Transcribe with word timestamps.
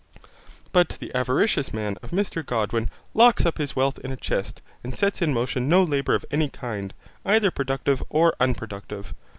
But 0.71 0.97
the 0.99 1.13
avaricious 1.13 1.71
man 1.71 1.95
of 2.01 2.09
Mr 2.09 2.43
Godwin 2.43 2.89
locks 3.13 3.45
up 3.45 3.59
his 3.59 3.75
wealth 3.75 3.99
in 3.99 4.11
a 4.11 4.17
chest 4.17 4.63
and 4.83 4.95
sets 4.95 5.21
in 5.21 5.31
motion 5.31 5.69
no 5.69 5.83
labour 5.83 6.15
of 6.15 6.25
any 6.31 6.49
kind, 6.49 6.91
either 7.23 7.51
productive 7.51 8.01
or 8.09 8.33
unproductive. 8.39 9.13